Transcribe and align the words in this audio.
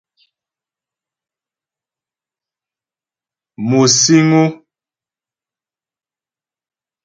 Mo 3.67 3.81
síŋ 3.99 4.29
ó. 4.43 4.45